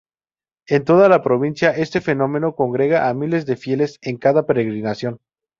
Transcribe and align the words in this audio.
En 0.67 0.83
toda 0.83 1.07
la 1.09 1.21
provincia, 1.21 1.69
este 1.77 2.01
fenómeno 2.01 2.55
congrega 2.55 3.07
a 3.07 3.13
miles 3.13 3.45
de 3.45 3.55
fieles 3.55 3.99
en 4.01 4.17
cada 4.17 4.47
peregrinación. 4.47 5.19